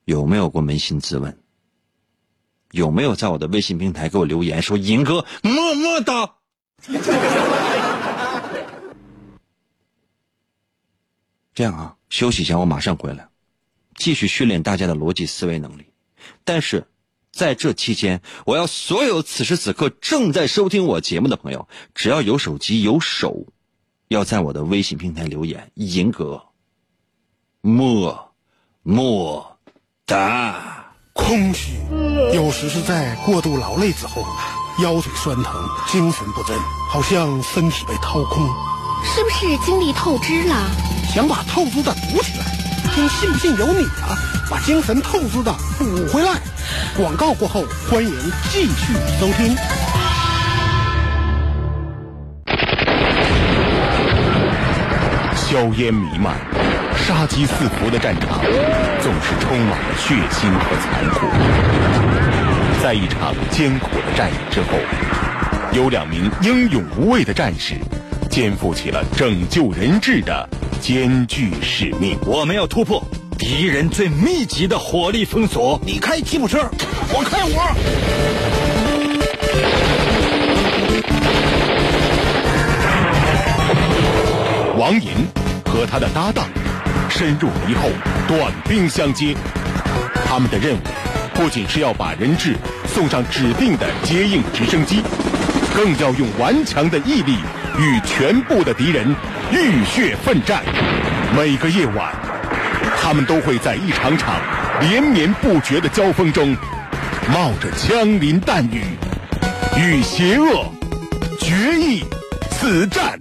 [0.06, 1.43] 有没有过扪心自问？
[2.74, 6.36] 有没有在我的微信平台给我留言说“银哥么么哒”？
[11.54, 13.28] 这样啊，休息一下，我马上回来，
[13.96, 15.86] 继续训练大家的逻辑思维能力。
[16.44, 16.88] 但是
[17.32, 23.46] 在这期间，我要所有此时此刻正在收听我节目的朋友，只要有手机有手。
[24.08, 26.44] 要在我的微信平台留言，银哥，
[27.62, 28.34] 么
[28.82, 29.60] 么
[30.08, 30.83] 哒。
[31.14, 31.78] 空虚，
[32.34, 34.26] 有时是在过度劳累之后，
[34.80, 35.54] 腰腿酸疼，
[35.88, 36.58] 精神不振，
[36.90, 38.44] 好像身体被掏空。
[39.04, 40.56] 是不是精力透支了？
[41.14, 42.46] 想把透支的补起来，
[42.96, 44.18] 听信不信由你啊！
[44.50, 46.42] 把精神透支的补回来。
[46.98, 48.12] 广告过后，欢迎
[48.52, 49.56] 继续收听。
[55.36, 56.36] 硝烟弥漫、
[57.04, 58.40] 杀机四伏的战场，
[59.02, 61.28] 总是充满了血腥和残酷。
[62.82, 64.68] 在一场艰苦的战役之后，
[65.74, 67.76] 有两名英勇无畏的战士，
[68.30, 70.48] 肩负起了拯救人质的
[70.80, 72.18] 艰巨使命。
[72.26, 73.04] 我们要突破
[73.38, 75.78] 敌人最密集的火力封锁。
[75.86, 76.70] 你开吉普车，
[77.10, 77.76] 我开我。
[84.80, 85.10] 王银
[85.66, 86.48] 和他的搭档
[87.16, 87.92] 深入敌后，
[88.28, 89.36] 短兵相接。
[90.26, 90.80] 他们的任务
[91.36, 92.56] 不仅是要把人质
[92.88, 95.00] 送上指定的接应直升机，
[95.76, 97.38] 更要用顽强的毅力
[97.78, 99.16] 与全部的敌人
[99.52, 100.64] 浴血奋战。
[101.38, 102.12] 每个夜晚，
[103.00, 104.36] 他们都会在一场场
[104.82, 106.58] 连绵不绝的交锋中，
[107.32, 108.84] 冒着枪林弹雨，
[109.78, 110.66] 与邪恶
[111.40, 112.04] 决一
[112.50, 113.13] 死战。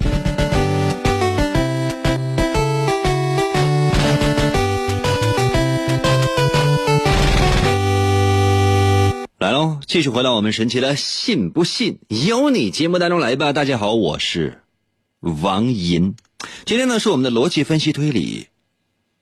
[9.92, 13.52] 继续回到我们神奇的“信不信由你”节目当中来吧。
[13.52, 14.62] 大家好，我是
[15.20, 16.14] 王银。
[16.64, 18.46] 今天呢是我们的逻辑分析推理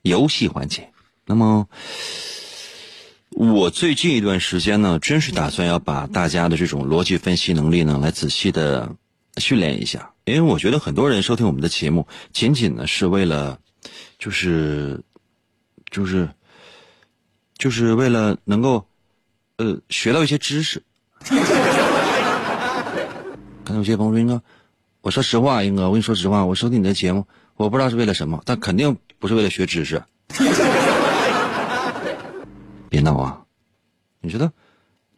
[0.02, 0.92] 游戏环节。
[1.26, 1.68] 那么，
[3.30, 8.94] 我最近一段时间呢，真是打算要把大家的这种逻辑分析能力呢，来仔细的
[9.38, 10.12] 训练一下。
[10.24, 13.59] 因为我觉得很多人收听我们的节目，仅仅呢是为了，
[14.20, 15.02] 就是，
[15.90, 16.30] 就是，
[17.59, 18.87] 就是为了能够。
[19.61, 20.83] 呃，学到一些知识。
[23.62, 24.42] 可能有些朋友说：“英哥，
[25.03, 30.03] 我说实话，英哥，我跟你说实话，我收听你的节目，我不知道是为了什么，但肯定不是为了学知识。
[32.88, 33.38] 别闹啊！
[34.23, 34.51] 你知道，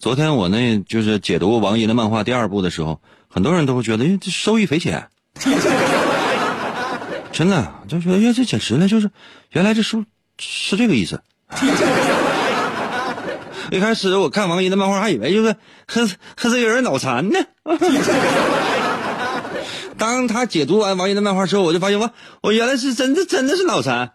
[0.00, 5.08] 昨天我那就是解读王银的漫画第二部的时候，很多人都会觉得，哎，这受益匪浅。
[7.30, 9.08] 真的就觉得，哎，这简直了，就是
[9.52, 10.04] 原来这书
[10.36, 11.22] 是这个意思。
[13.72, 15.56] 一开始我看王银的漫画，还以为就是
[15.88, 16.06] 和
[16.36, 17.38] 和这个人脑残呢。
[19.96, 22.10] 当他解读完王银的漫画之后，我就发现我
[22.42, 24.12] 我原来是真的真的是脑残。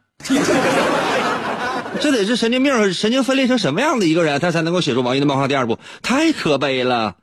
[2.00, 5.80] 这得是神经病神经分裂成什么样的一个人，他才能够写出王银的漫画第二部？
[6.04, 7.16] 太可悲了。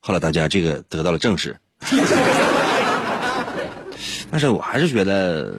[0.00, 1.56] 后来大家这个得到了证实。
[4.32, 5.54] 但是我还是觉得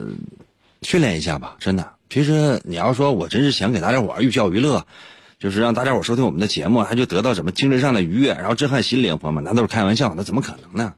[0.82, 1.92] 训练一下吧，真的。
[2.10, 4.84] 其实你要说我真是想给大家伙儿寓教于乐，
[5.40, 10.94] 就是让大家伙收听我们的节目，他就得到什么精神上的愉悦，然后震撼心灵，朋友们，那都是开玩笑，那怎么可能呢？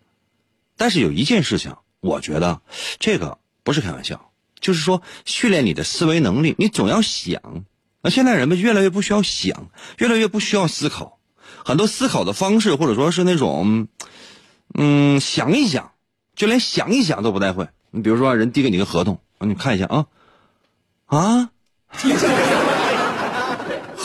[0.77, 2.61] 但是有一件事情，我觉得
[2.99, 7.41] 这个不是开玩笑，就是说训练你的思维能力，你总要想。
[8.03, 11.19] 那现在人们越来越不需要想，越来越不需要思考，
[11.65, 13.87] 很多思考的方式或者说是那种，
[14.75, 15.93] 嗯，想一想。
[16.35, 17.69] 就连想一想都不太会。
[17.91, 20.07] 你比如说，人递给你个合同，你看一下啊，
[21.05, 21.51] 啊，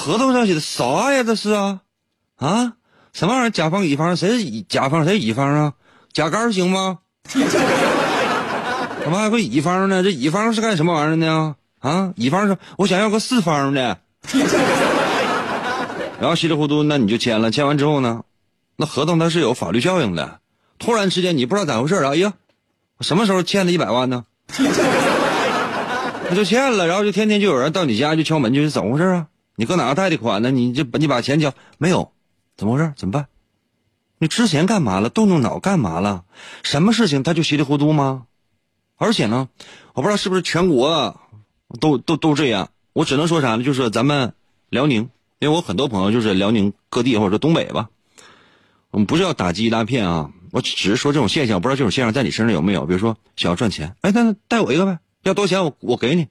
[0.07, 1.21] 合同上写的啥呀？
[1.21, 1.81] 这是啊，
[2.37, 2.75] 啊，
[3.11, 3.49] 什么玩意儿？
[3.49, 4.61] 甲方乙方，谁是？
[4.61, 5.73] 甲方谁乙方啊？
[6.13, 6.99] 甲肝行吗？
[7.27, 7.41] 怎
[9.11, 10.01] 么还会乙方呢？
[10.01, 11.57] 这乙方是干什么玩意儿呢？
[11.79, 13.97] 啊，乙方说，我想要个四方的。
[16.21, 17.51] 然后稀里糊涂，那你就签了。
[17.51, 18.21] 签完之后呢，
[18.77, 20.39] 那合同它是有法律效应的。
[20.79, 22.11] 突然之间，你不知道咋回事啊？
[22.13, 22.31] 哎呀，
[22.97, 24.23] 我什么时候欠的一百万呢？
[26.29, 29.27] 那就欠了，然后就天天就有人到你家就敲门，就是怎么回事啊？
[29.59, 30.51] 你搁哪贷的款呢？
[30.51, 32.11] 你就你把钱交没有？
[32.55, 32.93] 怎么回事？
[32.95, 33.27] 怎么办？
[34.19, 35.09] 你之前干嘛了？
[35.09, 36.25] 动动脑干嘛了？
[36.61, 38.27] 什么事情他就稀里糊涂吗？
[38.97, 39.49] 而且呢，
[39.93, 41.19] 我不知道是不是全国
[41.79, 42.69] 都都都这样。
[42.93, 43.63] 我只能说啥呢？
[43.63, 44.35] 就是咱们
[44.69, 47.89] 辽宁，因为我很多朋友就是辽宁各地或者说东北吧。
[48.91, 50.31] 我们不是要打击一大片啊。
[50.51, 52.85] 我只是说这种现象，不知道这种现象在你身上有没有？
[52.85, 56.27] 比如说想要赚钱，哎，那那带我一个呗，要多少钱我我给你，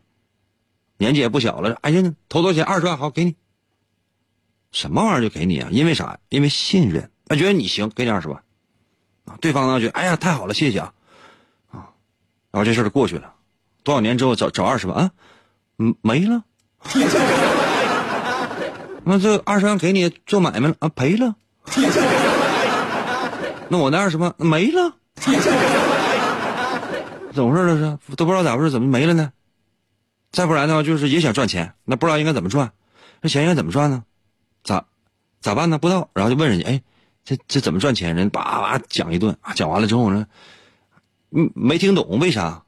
[0.99, 2.65] 年纪也不小了，哎呀，投多少钱？
[2.65, 3.35] 二十万好给你，
[4.73, 5.69] 什么玩意儿就给你啊？
[5.71, 6.19] 因为啥？
[6.29, 8.43] 因为信任，他觉得你行，给你二十万，
[9.27, 10.93] 啊，对方呢觉得哎呀太好了，谢谢啊，
[11.71, 11.89] 啊，
[12.51, 13.35] 然后这事就过去了，
[13.83, 15.11] 多少年之后找找二十万啊，
[15.79, 16.43] 嗯，没了，
[19.05, 21.35] 那这二十万给你做买卖了啊，赔了。
[23.69, 24.95] 那我那二十万没了，
[27.33, 27.67] 怎么回事？
[27.69, 29.31] 这是都不知道咋回事，怎么没了呢？
[30.37, 32.73] 再不然的话，就是也想赚钱，那不知道应该怎么赚，
[33.23, 34.05] 那钱应该怎么赚呢？
[34.63, 34.85] 咋
[35.41, 35.79] 咋办呢？
[35.79, 36.83] 不知道，然后就问人家，哎，
[37.25, 38.15] 这这怎么赚钱？
[38.15, 40.27] 人叭叭讲一顿，讲完了之后呢，
[41.31, 42.65] 嗯，没听懂，为啥？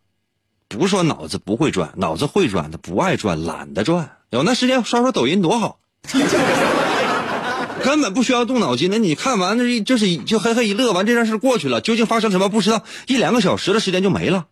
[0.66, 5.78] 不是说脑子不会赚，脑子会赚，他不爱赚，懒得赚，有那时间刷刷抖音多好。
[7.84, 11.82] 根本不需要动脑筋，那你看完这这是就嘿嘿一乐，完这件事过去了。
[11.82, 14.46] 究竟发生什么不知道，一两个小时的时间就没了。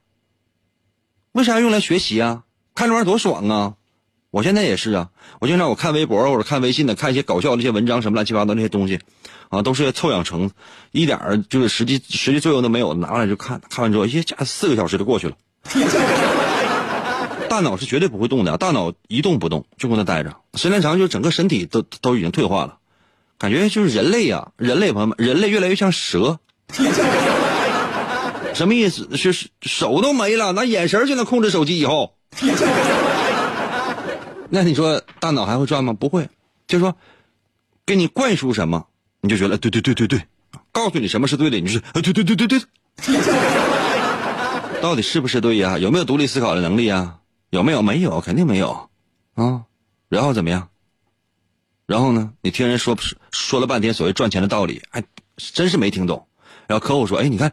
[1.32, 2.42] 为啥用来学习啊？
[2.76, 3.74] 看这玩意儿多爽啊！
[4.30, 5.08] 我现在也是啊，
[5.40, 9.00] 我经常我看微博或者看微信的，看一些搞笑的一些文章什么乱七八糟那些东西，
[9.48, 10.50] 啊，都是凑养成，
[10.92, 15.36] 一点就是实际实际作用都没有，拿过来就看，看完之后，一下四个小时就过去了。
[17.48, 22.76] 大脑是绝对不会动的，大脑一动不动，就搁那待着，时间长就整个身体都都已经退化了。
[23.38, 26.38] 感觉就是人类呀，人类朋友们，人类越来越像蛇。
[28.52, 29.16] 什么意思？
[29.16, 32.15] 是手都没了，拿眼神就能控制手机以后。
[34.48, 35.92] 那你说大脑还会转吗？
[35.92, 36.28] 不会。
[36.66, 36.94] 就说
[37.84, 38.86] 给你灌输什么，
[39.20, 40.22] 你就觉得对对对对对，
[40.72, 42.60] 告诉你什么是对的，你就是对对对对对。
[44.82, 45.78] 到底是不是对呀？
[45.78, 47.18] 有没有独立思考的能力啊？
[47.50, 47.82] 有没有？
[47.82, 48.88] 没有，肯定没有。
[49.34, 49.62] 啊，
[50.08, 50.68] 然后怎么样？
[51.86, 52.32] 然后呢？
[52.42, 52.96] 你听人说
[53.30, 55.02] 说了半天所谓赚钱的道理，哎，
[55.36, 56.26] 真是没听懂。
[56.66, 57.52] 然后客户说：“哎，你看，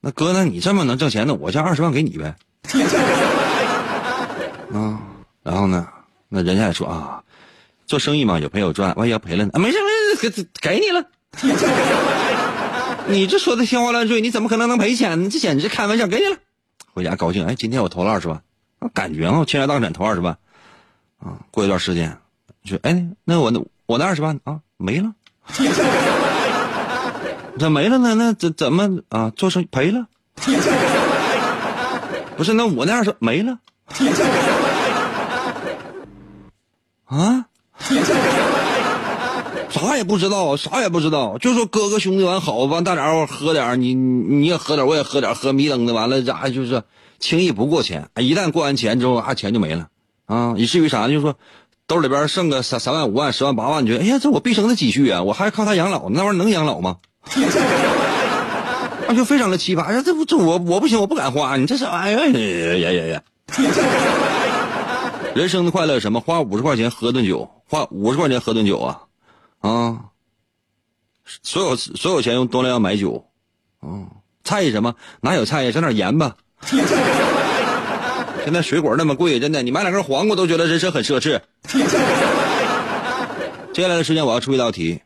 [0.00, 2.36] 那哥，那你这么能挣钱，那我将二十万给你呗。”
[4.72, 5.00] 啊，
[5.42, 5.88] 然后呢？
[6.28, 7.20] 那人家也说啊，
[7.86, 9.58] 做生意嘛，有赔有赚，万一要赔了呢？
[9.58, 11.04] 没事没事，给给你了。
[13.08, 15.30] 你这说的天花乱坠，你怎么可能能赔钱呢？
[15.30, 16.36] 这简直开玩笑，给你了。
[16.92, 18.42] 回家高兴，哎，今天我投了二十万，
[18.92, 20.36] 感觉啊，倾家荡产投二十万，
[21.18, 22.18] 啊，过一段时间。
[22.64, 25.10] 说哎，那我那我那二十万啊没了，
[27.58, 28.14] 咋没了呢？
[28.14, 29.32] 那怎怎么啊？
[29.34, 30.06] 做生意赔了？
[32.36, 33.58] 不是，那我那二十没了
[37.06, 37.46] 啊？
[39.70, 46.82] 啥也不知道，啥也不知道，就说哥哥兄弟完好，完大家伙喝点你你也喝点我也喝点喝迷瞪的，完了咋就是
[47.18, 48.08] 轻易不过钱？
[48.16, 49.88] 一旦过完钱之后啊，钱就没了
[50.26, 51.10] 啊，以至于啥呢？
[51.12, 51.34] 就说。
[51.86, 56.96] 兜里边剩个三三万五万十万八万，你觉得哎呀，这我毕生的积蓄啊，我还靠它养老，那玩意儿能养老吗？
[59.06, 59.84] 那 就非常的奇葩。
[59.84, 61.56] 哎呀，这不这我我不行，我不敢花。
[61.56, 63.22] 你这是哎呀呀呀呀！
[65.34, 66.20] 人生的快乐什么？
[66.20, 69.00] 花五十块钱喝顿酒，花五十块钱喝顿酒啊
[69.60, 69.98] 啊！
[71.42, 73.24] 所有所有钱用多量买酒，
[73.82, 74.08] 嗯，
[74.44, 74.94] 菜什么？
[75.20, 75.72] 哪有菜呀？
[75.72, 76.36] 整点盐吧。
[78.44, 81.40] 现在水果那么贵，真的，你买两根黄瓜都觉得人生很奢侈。
[83.72, 85.02] 接下来的时间我要出一道题，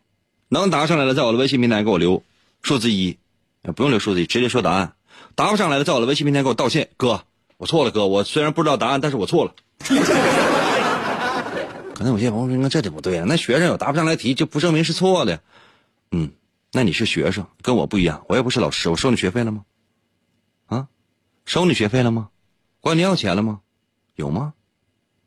[0.49, 2.23] 能答上来的在我的微信平台给我留
[2.63, 3.19] 数字一，
[3.75, 4.93] 不用留数字一，直接说答案。
[5.35, 7.25] 答不上来的在我的微信平台给我道歉，哥，
[7.63, 9.55] 我错了，哥，我虽然不知道答案，但是我错了。
[11.95, 15.39] 可能有些朋友说，那这就不对啊，那学生有答不上来题就不证明是错的。
[16.11, 16.33] 嗯，
[16.73, 19.61] 那你是学生，跟我不一样，我又不是老师，我收你学费了吗？
[20.67, 20.89] 啊，
[21.45, 22.31] 收你学费了吗？
[22.81, 23.61] 管你要钱了吗？
[24.17, 24.55] 有吗？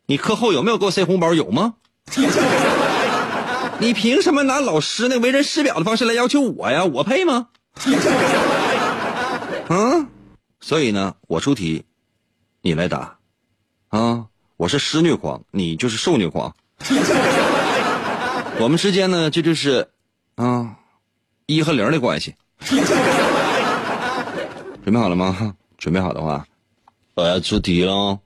[0.05, 1.33] 你课后有没有给我塞红包？
[1.33, 1.75] 有吗？
[3.79, 6.83] 你凭什么拿老师那为人师表的方式来要求我呀？
[6.83, 7.47] 我配吗？
[9.69, 10.09] 嗯，
[10.59, 11.85] 所以呢，我出题，
[12.65, 13.15] 你来答。
[13.89, 14.25] 啊，
[14.57, 16.51] 我是施虐狂，你就是受虐狂。
[18.57, 19.87] 我们之间呢，这就是
[20.33, 20.75] 啊，
[21.45, 22.33] 一和零的关系。
[24.83, 25.55] 准备好了吗？
[25.77, 26.43] 准备好的话，
[27.13, 28.17] 我要出题喽。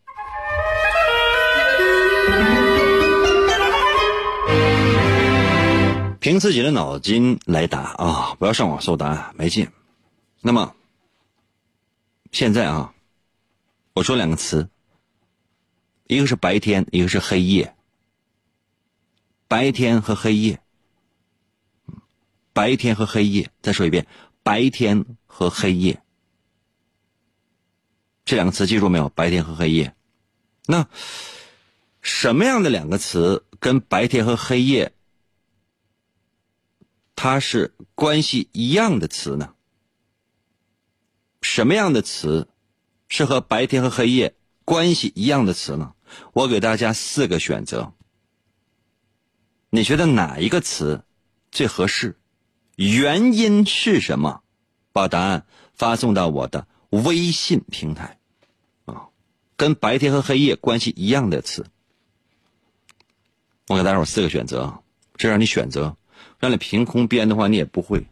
[6.21, 8.33] 凭自己的脑筋来答啊！
[8.39, 9.67] 不要上网搜答案，没劲。
[10.39, 10.73] 那么，
[12.31, 12.93] 现在啊，
[13.99, 14.69] 我说两个词，
[16.07, 17.75] 一个是白天，一个是黑夜。
[19.49, 20.61] 白天和黑夜，
[22.53, 24.07] 白天和黑夜，再说一遍，
[24.41, 26.01] 白天和黑夜，
[28.23, 29.09] 这两个词记住没有？
[29.09, 29.93] 白天和黑夜，
[30.65, 30.87] 那
[32.01, 34.93] 什么样的两个词跟白天和黑夜？
[37.17, 39.55] 它是关系一样的词呢？
[41.41, 42.47] 什么样的词
[43.09, 45.93] 是和白天和黑夜关系一样的词呢？
[46.31, 47.91] 我给大家四个选择，
[49.69, 51.03] 你觉得哪一个词
[51.51, 52.17] 最合适？
[52.77, 54.41] 原因是什么？
[54.93, 58.17] 把答案发送到我的微信平台
[58.85, 59.09] 啊，
[59.57, 61.65] 跟白天和黑夜关系一样的词，
[63.67, 64.81] 我给大家伙四个选择，
[65.17, 65.97] 这让你选择。
[66.39, 68.07] 让你凭空编的话，你也不会。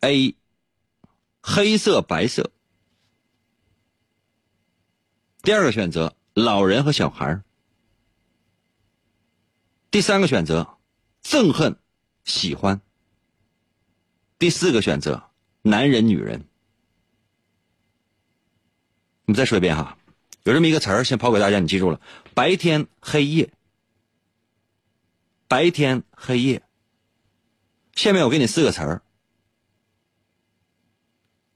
[0.00, 0.36] A，
[1.46, 2.50] 黑色、白色。
[5.42, 7.42] 第二个选择，老人和小孩
[9.90, 10.78] 第三个选择，
[11.22, 11.76] 憎恨、
[12.24, 12.80] 喜欢。
[14.38, 15.30] 第四个选择，
[15.60, 16.48] 男人、女人。
[19.26, 19.98] 我们再说一遍哈，
[20.44, 22.00] 有这么一个词儿，先抛给大家，你记住了：
[22.32, 23.52] 白天、黑夜。
[25.46, 26.62] 白天黑夜。
[27.94, 29.02] 下面我给你四个词儿，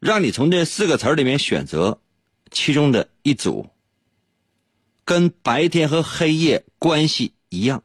[0.01, 2.01] 让你从这四个词儿里面选择
[2.51, 3.70] 其中的一组，
[5.05, 7.82] 跟白天和黑夜关系一样，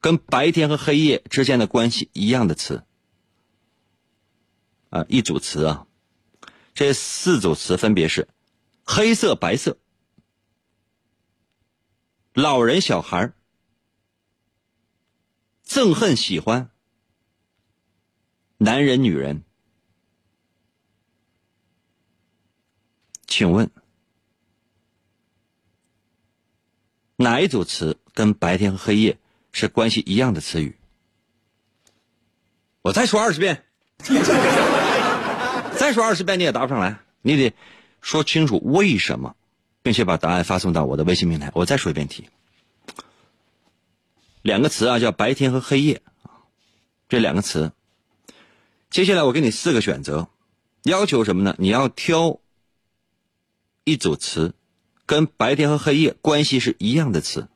[0.00, 2.84] 跟白天和黑夜之间的关系一样的词
[4.90, 5.86] 啊，一组词啊，
[6.74, 8.28] 这四组词分别是
[8.84, 9.78] 黑色、白色、
[12.32, 13.32] 老人、小孩
[15.66, 16.70] 憎恨、喜欢，
[18.56, 19.42] 男人、女人，
[23.28, 23.70] 请问
[27.14, 29.18] 哪一组词跟白天和黑夜
[29.52, 30.76] 是关系一样的词语？
[32.80, 33.64] 我再说二十遍，
[35.76, 37.54] 再说二十遍你也答不上来，你得
[38.00, 39.36] 说清楚为什么，
[39.82, 41.52] 并且把答案发送到我的微信平台。
[41.54, 42.30] 我再说一遍题。
[44.40, 46.00] 两个词啊，叫白天和黑夜
[47.08, 47.72] 这两个词。
[48.88, 50.28] 接下来我给你四个选择，
[50.84, 51.54] 要求什么呢？
[51.58, 52.40] 你要挑
[53.88, 54.54] 一组词，
[55.06, 57.48] 跟白天和黑夜关系是一样的词。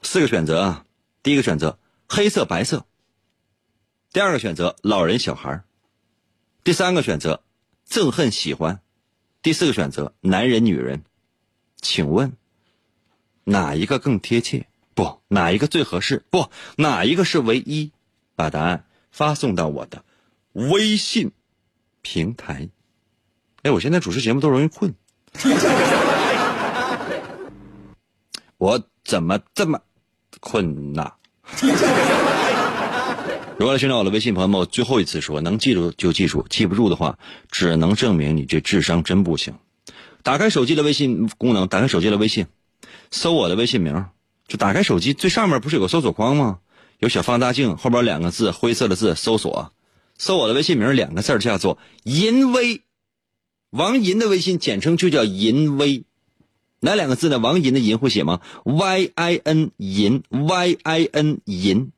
[0.00, 0.86] 四个选择啊，
[1.22, 1.78] 第一个选择
[2.08, 2.86] 黑色白色，
[4.12, 5.62] 第二个选择老人小孩，
[6.64, 7.42] 第三个选择
[7.86, 8.80] 憎恨喜欢，
[9.42, 11.04] 第四个选择男人女人。
[11.82, 12.32] 请问
[13.44, 14.68] 哪一个更贴切？
[14.94, 16.24] 不，哪一个最合适？
[16.30, 17.92] 不，哪一个是唯一？
[18.34, 20.02] 把答案发送到我的
[20.52, 21.32] 微信
[22.00, 22.70] 平台。
[23.66, 24.94] 哎，我现在主持节目都容易困，
[28.58, 29.80] 我怎么这么
[30.38, 31.14] 困呐？
[33.58, 37.18] 如果来寻找我的微信朋友们，我最后一次说，能记住就记住，记不住的话，
[37.50, 39.54] 只能证明你这智商真不行。
[40.22, 42.46] 打开手机的微信功能，打开手机的微信，
[43.10, 44.06] 搜我的微信名，
[44.46, 46.58] 就打开手机最上面不是有个搜索框吗？
[47.00, 49.72] 有小放大镜，后边两个字灰色的字，搜索，
[50.18, 52.82] 搜我的微信名两个字叫做银威，
[53.76, 56.04] 王银的微信简称就叫银威，
[56.80, 57.38] 哪两个字呢？
[57.38, 61.92] 王银的银会写吗？Y I N 银 Y I N 银，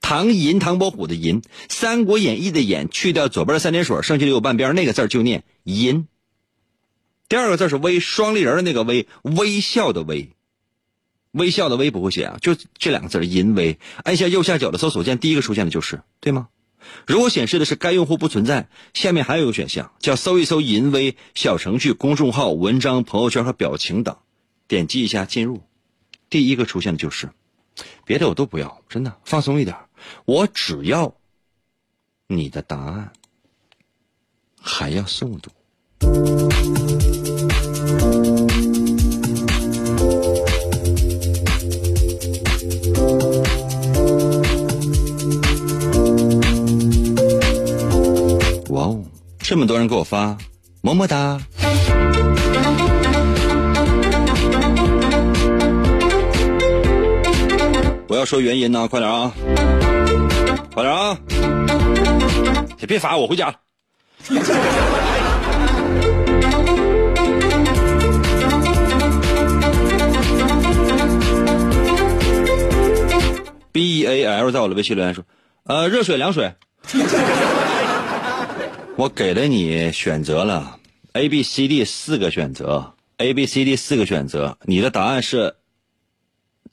[0.00, 6.06] 唐银唐伯虎的银，《三国演义》的演去掉左边的三点水，剩下的右半边那个字就念银。
[7.28, 10.30] 第二个字是微，双立人的那个微，微笑的微。
[11.32, 13.78] 微笑的微不会写啊，就这两个字淫威。
[14.04, 16.48] 按下右下角的搜索键，第一个出现的就是对吗？
[17.06, 24.16] 如果显示的是该用户不存在，下面还有一个选项叫搜一搜淫威小程序、公众号、文章、朋友圈和表情等，
[24.68, 25.62] 点击一下进入，
[26.30, 27.30] 第一个出现的就是，
[28.04, 29.76] 别的我都不要，真的放松一点，
[30.24, 31.14] 我只要
[32.26, 33.12] 你的答案，
[34.60, 35.50] 还要速度。
[49.52, 50.34] 这么多人给我发，
[50.80, 51.38] 么么哒！
[58.08, 59.30] 我要说原因呢，快点啊，
[60.72, 61.18] 快点啊！
[62.88, 63.54] 别发我回家了。
[73.70, 75.22] B A L 在我的微信留言说，
[75.64, 76.50] 呃，热水凉水。
[78.96, 80.78] 我给了你选择了
[81.12, 85.56] A B C D 四个选择，A B C D 四个选择，你的答案是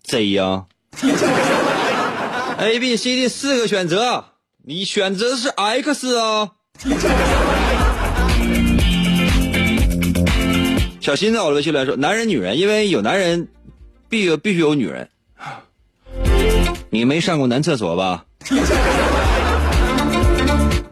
[0.04, 0.66] Z 呀。
[2.60, 4.26] A B C D 四个选择，
[4.64, 6.52] 你选择的是 X 啊。
[11.00, 13.48] 小新在我的微信来说，男人女人，因为有男人，
[14.10, 15.10] 必必须有女人。
[16.90, 18.26] 你没上过男厕所吧？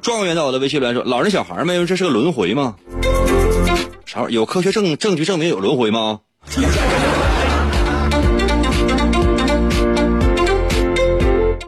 [0.07, 2.77] 状元到我的微信来说：“老人小孩们，这是个轮回吗？
[4.05, 4.35] 啥玩意？
[4.35, 6.21] 有科学证证据证明有轮回吗？”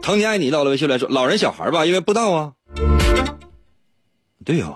[0.02, 2.52] 曾经爱你到了微信来说：“老人小孩吧，因为不知道啊。”
[4.42, 4.70] 对呀。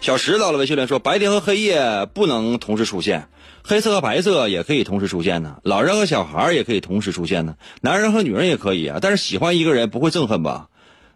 [0.00, 3.28] 小石到了微信来说：“白天和黑夜不能同时出现。”
[3.64, 8.98] 黑色和白色也可以同时出现呢，老人和小孩也可以同时出现呢，男人和女人也可以啊。
[9.00, 10.68] 但是喜欢一个人不会憎恨吧？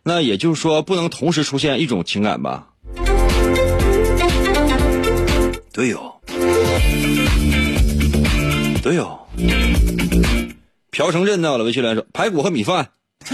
[0.02, 2.68] 那也就是说不能同时出现一种情感吧？
[5.72, 6.14] 对哦，
[8.82, 9.18] 对哦。
[10.90, 12.88] 朴成镇到了微信来说：排骨和米饭，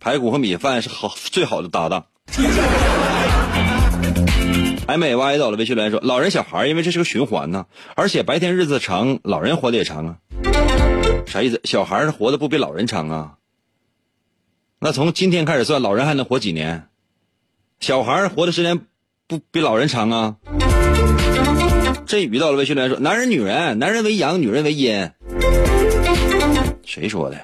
[0.00, 2.04] 排骨和米饭是好最好的搭档。
[4.88, 10.16] M A Y 到了微信留言说：“老人小孩，因为这是个循环呢，而且白天日子长，老人活得也长啊。
[11.26, 11.60] 啥意思？
[11.64, 13.34] 小孩活的不比老人长啊？
[14.78, 16.88] 那从今天开始算，老人还能活几年？
[17.80, 18.86] 小孩活的时间
[19.26, 20.36] 不比老人长啊？”
[22.06, 25.10] 振宇到了微信留言说：“男人女人，男人为阳，女人为阴。”
[26.82, 27.38] 谁说的？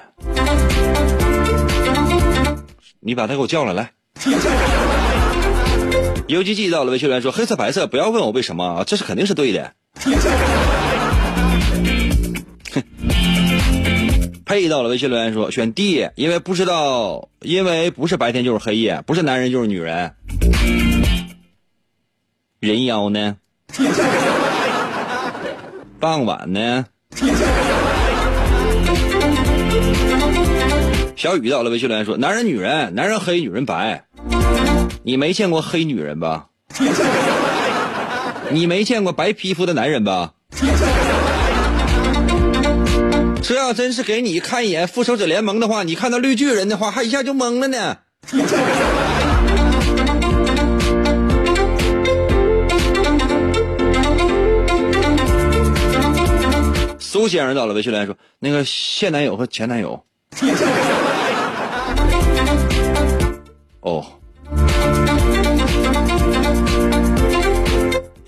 [2.99, 3.91] 你把他给我叫来，来。
[6.27, 9.73] 游击记到了维修员说：“黑色白色，不要问我为什么啊，这是肯定是对的。”
[12.73, 12.83] 哼。
[14.43, 20.13] 配到了微信留言说：“选 D，因为不知道，因为不是白天就是黑夜，不是男人就是女人。
[22.59, 23.37] 人妖呢？
[25.99, 26.85] 傍晚呢？”
[31.15, 34.05] 小雨到了微信留言说：“男人女人，男人黑，女人白。”
[35.03, 36.47] 你没见过黑女人吧？
[38.51, 40.33] 你没见过白皮肤的男人吧？
[43.41, 47.97] 这要真是给你看一眼复仇者联盟的话，你看到绿巨人的话，还一下就懵了呢。
[56.99, 60.03] 苏先生到了微信来说，那个现男友和前男友。
[63.81, 64.05] 哦。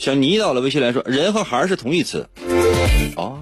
[0.07, 2.29] 小倪到了微信来说：“人和孩是同义词。”
[3.17, 3.37] 哦。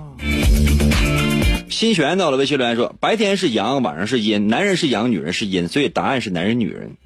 [1.70, 6.98] 新璇到了微信来说：“白天是阳，晚上是阴，男人是阳，女人是阴，所以答案是男人女人。”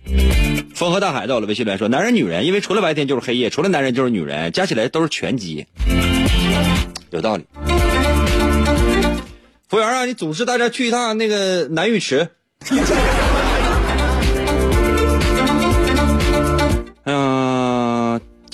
[0.74, 5.66] 风和大海到了微信来说：“男人女人，因为除了白天就是黑夜，除了男人就是女人，加起来都是拳击。”
[7.12, 7.43] 有道理。
[9.68, 12.30] 服务员啊，你组织大家去一趟那个南浴池。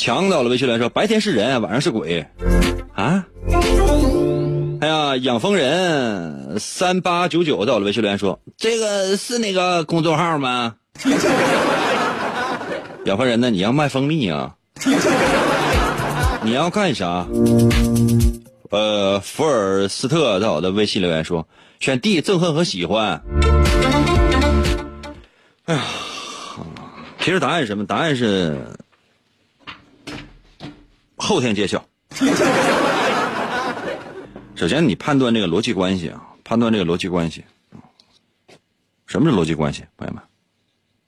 [0.05, 2.27] 强到了微信来说，白天是人，晚上是鬼，
[2.93, 3.25] 啊？
[4.79, 10.75] 哎呀，养蜂人三八九九到了微信留言说，这个是那个公众号吗？
[13.05, 13.49] 养蜂人呢？
[13.49, 14.53] 你要卖蜂蜜啊？
[16.45, 17.25] 你要干啥？
[18.69, 21.47] 呃，福尔斯特在我的微信留言说，
[21.79, 23.23] 选 D，憎恨和喜欢。
[25.65, 25.81] 哎呀，
[27.21, 27.87] 其实答案是什么？
[27.87, 28.55] 答案是
[31.25, 31.85] 后天揭晓。
[34.55, 37.43] 首先，你判断这个逻辑关系啊，判断这个逻辑关系。
[39.05, 40.23] 什么是逻辑关系，朋友们？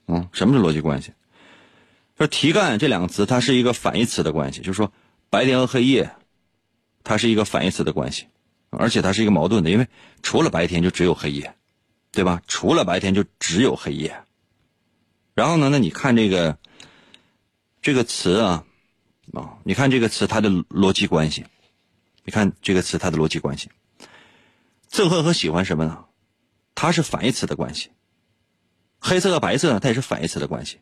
[0.07, 1.13] 嗯，什么是逻辑关系？
[2.17, 4.91] 说题干这两个词，它是一个反义词的关系，就是说
[5.29, 6.11] 白天和黑夜，
[7.03, 8.27] 它是一个反义词的关系，
[8.69, 9.87] 而且它是一个矛盾的，因为
[10.23, 11.55] 除了白天就只有黑夜，
[12.11, 12.41] 对吧？
[12.47, 14.23] 除了白天就只有黑夜。
[15.35, 16.57] 然后呢，那你看这个
[17.81, 18.65] 这个词啊，
[19.33, 21.45] 啊，你看这个词它的逻辑关系。
[22.23, 23.71] 你看这个词，它的逻辑关系，
[24.91, 26.05] 憎恨和喜欢什么呢？
[26.75, 27.91] 它是反义词的关系。
[28.99, 30.79] 黑色和白色，它也是反义词的关系。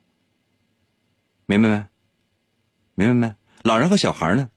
[1.46, 1.86] 明白没？
[2.96, 3.36] 明白没？
[3.62, 4.50] 老人和小孩呢？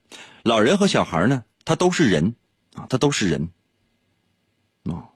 [0.43, 1.43] 老人和小孩呢？
[1.63, 2.35] 他都是人
[2.73, 3.51] 啊，他都是人
[4.85, 5.09] 啊，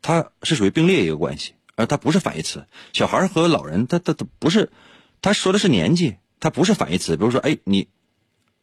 [0.00, 2.66] 他是属于并列一个关系，而他不是反义词。
[2.94, 4.72] 小孩和老人，他他他不是，
[5.20, 7.16] 他说的是年纪，他不是反义词。
[7.16, 7.88] 比如说，哎，你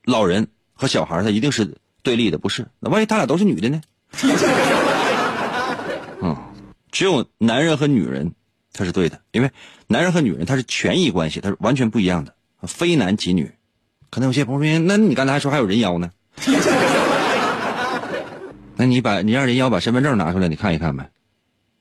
[0.05, 1.75] 老人和小孩，他一定是。
[2.03, 3.79] 对立的不是，那万一他俩都是女的呢？
[6.19, 6.36] 嗯，
[6.91, 8.34] 只有男人和女人，
[8.73, 9.51] 他是对的，因为
[9.86, 13.51] 男人和女人他是权益关系，他是完全不一样的，非男即女。
[14.09, 16.09] 可能有些朋友说，那你刚才还说还有人妖呢？
[18.77, 21.07] 那你把你让人妖把身份证拿出来，你看一看呗，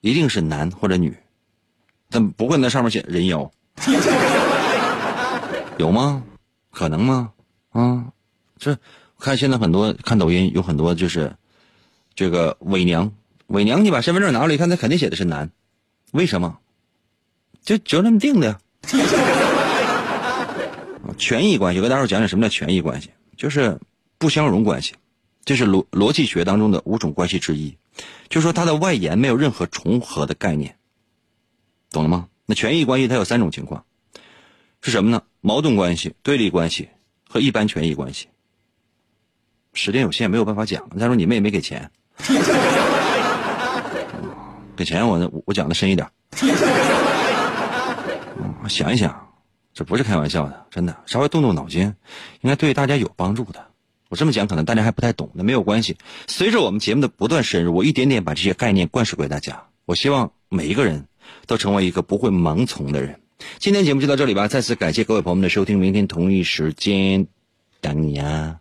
[0.03, 1.16] 一定是男或者女，
[2.11, 3.51] 但不会那上面写人妖，
[5.81, 6.22] 有吗？
[6.70, 7.33] 可能吗？
[7.70, 8.12] 啊，
[8.59, 8.78] 这。
[9.18, 11.37] 看现在很多看抖音有很多就是
[12.14, 13.12] 这个伪娘，
[13.49, 15.51] 伪娘你把身份证拿出来一看，他肯定写的是男，
[16.12, 16.59] 为什么？
[17.62, 18.59] 就就那么定的呀。
[21.18, 23.78] 权益关系，我给大伙讲讲什么叫权益关系，就是
[24.16, 24.95] 不相容关系，
[25.45, 27.76] 这是逻逻辑学当中的五种关系之一，
[28.31, 30.78] 就说它的外延没有任何重合的概念，
[31.91, 32.28] 懂了吗？
[32.47, 33.85] 那权益关系它有三种情况，
[34.83, 35.22] 是什么呢？
[35.41, 36.89] 矛盾关系、对立关系
[37.28, 38.28] 和一般权益关系。
[39.72, 40.89] 时间有限，没有办法讲。
[40.99, 41.91] 再说你们也没给钱，
[44.74, 46.09] 给钱我我讲的深一点。
[48.68, 49.28] 想一想，
[49.74, 51.83] 这不是开玩笑的，真的，稍微动动脑筋，
[52.41, 53.66] 应该对大家有帮助的。
[54.09, 55.97] 我这么讲可能大家还不太懂，那没有关系。
[56.26, 59.62] 随着我们节目的不断深入，我一点点把这些概念灌输给大家。
[59.85, 61.07] 我希望每一个人
[61.47, 63.20] 都成为一个不会盲从的人。
[63.59, 67.26] 今天节目就到这里吧，再次感谢各位朋友们的收听，明天同一时间
[67.80, 68.60] 等你啊。